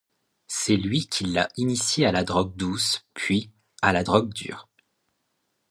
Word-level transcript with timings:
C'est 0.47 0.77
lui 0.77 1.05
qui 1.07 1.25
l'a 1.25 1.47
initiée 1.57 2.07
à 2.07 2.11
la 2.11 2.23
drogue 2.23 2.55
douce, 2.55 3.05
puis 3.13 3.51
à 3.83 3.93
la 3.93 4.03
drogue 4.03 4.33
dure. 4.33 4.67